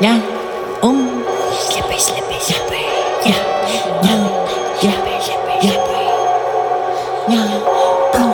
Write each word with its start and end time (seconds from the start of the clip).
yeah, 0.00 0.20
um, 0.82 1.24
slippy, 1.52 1.98
slippy, 1.98 2.38
slippy, 2.40 2.82
yeah, 3.24 3.40
yeah, 4.04 4.22
yeah, 4.82 4.98
yeah, 5.62 5.78
yeah, 7.28 7.48
um, 8.14 8.30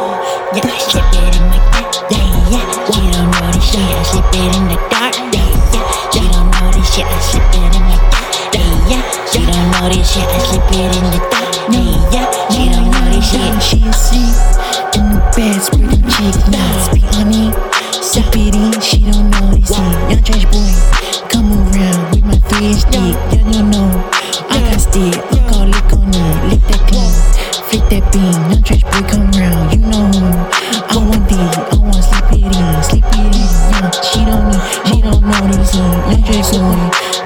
yeah, 0.55 0.67
I 0.67 0.79
slip 0.83 1.07
it 1.13 1.37
in 1.37 1.45
my 1.47 1.59
dark, 1.71 1.95
yeah, 2.11 2.27
yeah. 2.51 2.67
She 2.91 3.01
don't 3.13 3.31
know 3.31 3.51
this 3.53 3.65
shit, 3.71 3.81
I 3.81 4.03
slip 4.03 4.35
it 4.35 4.53
in 4.57 4.65
the 4.69 4.77
dark, 4.91 5.15
yeah, 5.33 5.51
yeah. 5.73 5.85
She 6.11 6.21
don't 6.27 6.51
know 6.51 6.69
this 6.73 6.89
shit, 6.93 7.07
I 7.07 7.19
slip 7.23 7.53
it 7.53 7.75
in 7.77 7.83
my 7.87 7.97
dark, 8.11 8.33
yeah, 8.55 8.91
yeah. 8.91 9.03
She 9.31 9.41
don't 9.47 9.71
know 9.71 9.87
this 9.89 10.03
shit, 10.13 10.27
I 10.27 10.39
slip 10.43 10.67
it 10.67 10.93
in 10.93 11.05
the 11.15 11.21
dark, 11.31 11.55
yeah, 11.71 12.11
yeah. 12.11 12.27
She 12.51 12.63
don't 12.69 12.91
know 12.91 13.07
this 13.15 13.25
shit. 13.31 13.63
She 13.63 13.79
asleep 13.89 14.37
in 14.99 15.05
the 15.15 15.21
bed, 15.35 15.57
spreading 15.63 16.05
cheek, 16.11 16.37
nuts 16.51 16.87
be 16.93 17.01
honey. 17.15 17.55
In, 18.35 18.81
she 18.81 18.99
don't 19.11 19.31
know 19.31 19.55
this 19.55 19.69
shit. 19.69 19.93
Young 20.11 20.23
trash 20.23 20.45
boy, 20.53 21.02
come 21.33 21.51
around 21.53 22.13
with 22.13 22.25
my 22.25 22.37
three 22.49 22.77
inch 22.77 22.85
dick, 22.93 23.17
yeah, 23.33 23.45
you 23.51 23.65
know. 23.65 23.89
I 24.53 24.61
got 24.61 24.81
stick, 24.81 25.17
look 25.33 25.49
all 25.57 25.67
lick 25.67 25.93
on 25.97 26.13
it, 26.13 26.37
lick 26.53 26.63
that 26.69 26.83
clean, 26.87 27.13
flick 27.67 27.85
that 27.89 28.05
bean. 28.13 28.37
Young 28.53 28.63
trash 28.63 28.85
boy, 28.85 29.03
come 29.09 29.27
round, 29.33 29.73
you 29.73 29.81
know 29.81 30.07
who. 30.13 30.29
I 30.93 30.97
want 31.01 31.25
D, 31.29 31.35
I 31.35 31.77
want 31.81 32.05
slip 32.05 32.29
it 32.37 32.53
in, 32.53 32.83
slip 32.85 33.09
it 33.09 33.33
in. 33.33 33.49
Yeah, 33.73 33.89
she 34.05 34.21
don't 34.29 34.45
need, 34.53 34.61
she 34.87 34.97
don't 35.01 35.25
know 35.25 35.41
this 35.49 35.73
in. 35.73 35.81
Young 36.13 36.23
trash 36.29 36.53
boy, 36.53 36.77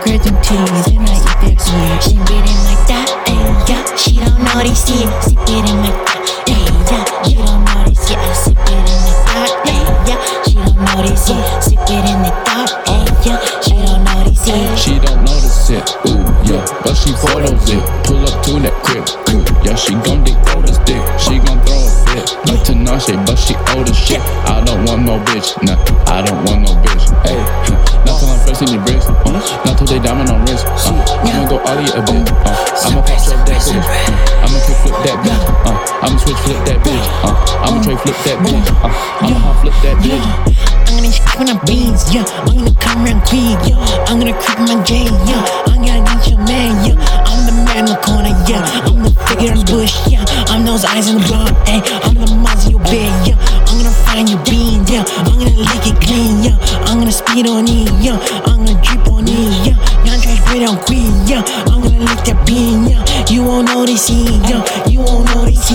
grab 0.07 0.20
them 0.23 0.37
titties 0.46 0.87
and 0.95 1.02
I 1.02 1.18
eat 1.18 1.37
that 1.43 1.57
shit. 1.59 1.98
She 2.07 2.15
bit 2.30 2.46
it 2.46 2.59
like 2.70 2.84
that, 2.87 3.10
ayy, 3.27 3.51
yeah. 3.66 3.82
She 3.98 4.12
don't 4.23 4.38
know 4.38 4.62
this 4.62 4.87
shit, 4.87 5.10
sip 5.27 5.43
it 5.43 5.66
in 5.66 5.77
like 5.82 5.98
that, 6.07 6.23
ayy, 6.46 6.70
yeah. 6.95 7.04
She 7.27 7.34
don't 7.43 7.59
know 7.66 7.82
this 7.91 7.98
shit, 8.07 8.18
I 8.18 8.30
sip 8.32 8.54
it 8.54 8.70
in 8.70 9.02
the 9.02 9.15
dark, 9.27 9.51
ayy, 9.66 9.82
yeah. 10.07 10.18
She 10.46 10.54
don't 10.54 10.79
know 10.79 10.98
this 11.02 11.27
shit, 11.27 11.43
sip 11.59 11.82
it 11.91 12.07
in 12.07 12.18
the 12.23 12.30
dark, 12.46 12.70
it. 17.70 17.82
Pull 18.06 18.22
up 18.22 18.36
to 18.46 18.52
that 18.62 18.74
crib, 18.82 19.02
ooh, 19.34 19.42
yeah, 19.66 19.74
she 19.74 19.95
gon' 20.06 20.22
dig 20.22 20.38
for 20.50 20.62
this 20.62 20.78
dick. 20.86 21.02
She 21.18 21.38
gon' 21.42 21.59
throw 21.66 21.82
a 21.82 21.90
fit, 22.12 22.28
like 22.46 22.62
Tinashe, 22.62 23.14
but 23.26 23.36
she 23.36 23.54
old 23.74 23.88
as 23.88 23.98
shit. 23.98 24.20
I 24.46 24.62
don't 24.62 24.84
want 24.86 25.02
no 25.02 25.18
bitch, 25.30 25.54
nah, 25.66 25.78
I 26.06 26.23
don't 26.23 26.38
want 26.46 26.62
no 26.66 26.73
bitch. 26.82 27.04
Hey, 27.26 27.38
not 28.06 28.18
till 28.18 28.30
I'm 28.30 28.40
flexing 28.46 28.70
your 28.70 28.82
bricks, 28.86 29.06
uh, 29.06 29.62
not 29.66 29.74
till 29.78 29.86
they 29.86 29.98
diamond 29.98 30.30
on 30.30 30.40
wrist. 30.46 30.66
Uh, 30.86 30.95
I'ma 31.26 31.48
go 31.50 31.58
all 31.58 31.78
a 31.78 32.02
bit, 32.06 32.26
uh, 32.46 32.86
I'ma 32.86 33.02
pop 33.02 33.18
up 33.18 33.40
that 33.46 33.62
bitch, 33.66 33.66
uh, 33.74 34.46
I'ma 34.46 34.58
kick 34.62 34.78
flip 34.82 34.96
that 35.02 35.18
bitch, 35.26 35.45
uh, 35.66 36.04
I'ma 36.06 36.16
switch 36.23 36.40
flip 36.46 36.60
that 36.70 36.78
bitch, 36.86 37.06
uh, 37.26 37.34
I'ma 37.66 37.82
tray 37.82 37.96
flip 37.98 38.18
that 38.26 38.38
bitch, 38.46 38.66
uh, 38.82 38.90
I'ma 39.26 39.38
hop 39.42 39.62
flip 39.62 39.74
that 39.82 39.96
bitch. 40.02 40.66
I'm 40.86 41.02
gonna 41.02 41.10
shake 41.10 41.40
on 41.40 41.46
the 41.46 41.58
beans, 41.66 42.14
yeah. 42.14 42.24
I'm 42.46 42.54
gonna 42.54 42.74
come 42.78 43.04
around 43.04 43.23
quick, 43.26 43.58
yeah. 43.66 44.06
I'm 44.06 44.18
gonna 44.20 44.38
creep 44.38 44.58
my 44.58 44.82
J, 44.84 45.10
yeah. 45.26 45.65
Those 50.77 50.85
eyes 50.85 51.09
in 51.09 51.16
the 51.16 51.27
block, 51.27 51.49
ayy. 51.65 51.80
I'm 52.05 52.15
the 52.15 52.37
mouse 52.37 52.66
in 52.66 52.73
your 52.73 52.80
yeah. 53.24 53.37
I'm 53.65 53.80
gonna 53.80 53.91
find 54.05 54.29
your 54.29 54.43
beans, 54.45 54.91
yeah. 54.91 55.05
I'm 55.24 55.38
gonna 55.38 55.57
lick 55.57 55.87
it 55.88 55.96
clean, 56.05 56.45
yeah. 56.45 56.59
I'm 56.85 56.99
gonna 56.99 57.13
speed 57.13 57.46
on 57.49 57.65
it, 57.66 57.88
yeah. 58.05 58.21
I'm 58.45 58.60
gonna 58.60 58.82
drip 58.82 59.09
on 59.09 59.24
it, 59.27 59.57
yeah. 59.65 59.77
Bread 60.45 60.69
on 60.69 60.77
queen, 60.85 61.15
yeah. 61.27 61.43
I'm 61.73 61.80
gonna 61.80 61.99
lick 61.99 62.21
that 62.29 62.45
bean, 62.47 62.88
yeah. 62.91 63.02
You 63.30 63.45
won't 63.45 63.69
know 63.69 63.87
this 63.87 64.09
here, 64.09 64.38
yeah. 64.44 64.87
You 64.87 65.00
won't 65.00 65.25
know 65.34 65.47
this 65.47 65.66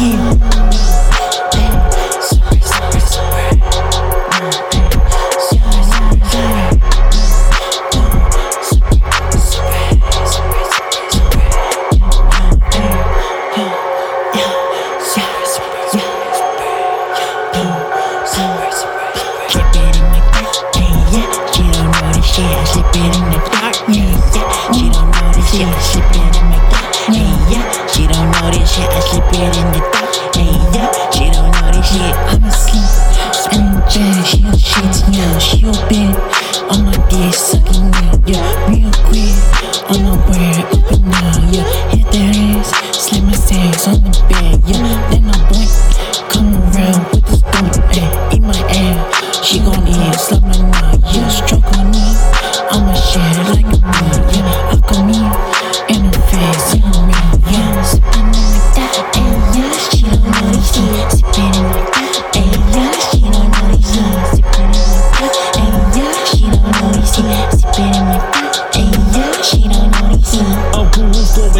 It 18.33 18.39
in 19.99 20.07
yeah, 20.79 20.95
yeah. 21.11 21.27
She 21.51 21.67
don't 21.67 21.91
know 21.91 22.07
this 22.15 22.23
shit, 22.23 22.47
I 22.47 22.63
slip 22.63 22.87
it 22.95 23.11
in 23.11 23.27
the 23.27 23.39
dark, 23.51 23.75
yeah. 23.91 24.15
She 24.71 24.87
don't 24.87 25.11
know 25.11 25.27
this 25.35 25.51
shit, 25.51 25.67
I 25.67 25.75
slip 25.83 26.07
it 26.15 26.39
in 26.39 26.45
my 26.47 26.55
dark, 26.71 26.95
yeah, 27.11 27.51
yeah. 27.51 27.65
She 27.91 28.07
don't 28.07 28.31
know 28.31 28.47
this 28.51 28.71
shit, 28.71 28.87
I 28.87 28.99
slip 29.03 29.27
it 29.35 29.51
in 29.59 29.67
the 29.75 29.83
dark, 29.91 30.15
yeah, 30.39 30.47
yeah. 30.71 30.87
She 31.11 31.27
don't 31.27 31.51
know 31.51 31.67
this 31.75 31.83
shit, 31.91 32.15
I'm 32.31 32.39
the 32.39 32.51
she. 32.55 34.39
She 35.41 35.65
on 36.71 36.85
my 36.85 36.95
sucking 37.35 37.91
yeah. 38.27 38.47
Real 38.71 38.91
on 39.91 40.01
my 40.07 40.15
yeah. 41.51 41.67
Hit 41.91 42.07
that 42.07 42.37
ass, 42.55 42.71
my 43.23 43.33
on 43.87 43.99
the 43.99 44.11
bed, 44.29 44.63
yeah. 44.67 45.20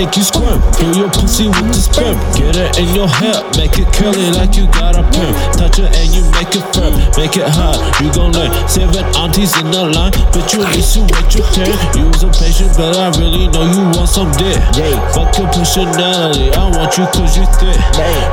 Make 0.01 0.17
you 0.17 0.23
squirm. 0.23 0.57
Fill 0.81 0.97
your 0.97 1.12
pussy 1.13 1.45
with 1.45 1.69
the 1.69 1.78
sperm. 1.78 2.17
Get 2.34 2.57
it 2.57 2.81
in 2.81 2.89
your 2.97 3.06
hair, 3.06 3.38
make 3.53 3.78
it 3.78 3.85
curly 3.94 4.34
like 4.34 4.57
you 4.57 4.66
got 4.73 4.97
a 4.97 5.06
perm. 5.13 5.34
Touch 5.53 5.78
it 5.78 5.94
and 5.94 6.09
you 6.09 6.25
make 6.34 6.50
it 6.57 6.66
firm, 6.73 6.97
make 7.13 7.38
it 7.38 7.45
hot. 7.45 7.78
You 8.01 8.09
gon' 8.09 8.34
learn. 8.34 8.50
Seven 8.66 9.06
aunties 9.13 9.53
in 9.62 9.69
the 9.69 9.94
line, 9.94 10.09
but 10.34 10.50
you 10.50 10.66
need 10.73 10.81
to 10.81 11.00
wait 11.06 11.29
your 11.38 11.45
turn. 11.53 11.69
You 11.94 12.09
was 12.09 12.25
a 12.25 12.34
patient, 12.34 12.73
but 12.73 12.97
I 12.97 13.13
really 13.22 13.45
know 13.53 13.62
you 13.62 13.84
want 13.94 14.09
some 14.09 14.34
dick. 14.41 14.57
Fuck 15.13 15.38
your 15.38 15.45
personality, 15.53 16.50
I 16.50 16.66
want 16.73 16.97
you 16.97 17.06
cause 17.13 17.38
you 17.38 17.45
thick. 17.62 17.78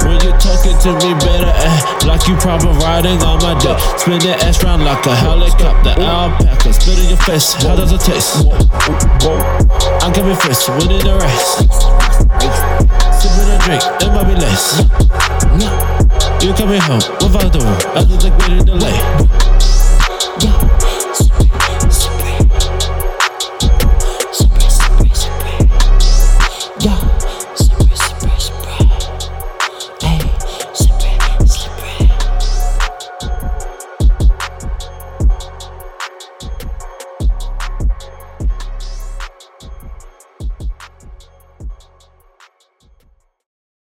When 0.08 0.16
you 0.24 0.32
talking 0.40 0.76
to 0.88 0.90
me, 1.04 1.12
better 1.20 1.52
act 1.52 2.08
like 2.08 2.24
you 2.24 2.34
proper 2.40 2.72
riding 2.80 3.20
on 3.20 3.44
my 3.44 3.52
dick. 3.60 3.76
Spin 4.00 4.16
that 4.24 4.40
ass 4.40 4.64
round 4.64 4.88
like 4.88 5.04
a 5.04 5.12
helicopter. 5.12 5.92
Alpaca, 6.00 6.72
spit 6.72 6.96
in 6.96 7.12
your 7.12 7.20
face. 7.28 7.52
How 7.60 7.76
does 7.76 7.92
it 7.92 8.00
taste? 8.00 8.48
I'm 10.00 10.14
coming 10.14 10.36
first, 10.36 10.68
winning 10.70 11.04
the 11.04 11.18
race. 11.20 11.57
Sipping 13.18 13.50
a 13.50 13.58
drink, 13.64 13.82
it 14.00 14.10
might 14.12 14.26
be 14.26 14.34
less. 14.34 14.80
You 16.42 16.52
coming 16.54 16.80
home 16.80 17.02
without 17.20 17.52
the 17.52 17.58
room, 17.58 17.80
after 17.96 18.16
the 18.16 18.30
greater 18.38 18.64
delay. 18.64 19.47